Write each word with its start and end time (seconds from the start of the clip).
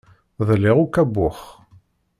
Ḍliɣ 0.47 0.77
akk 0.83 0.95
abux. 1.03 1.39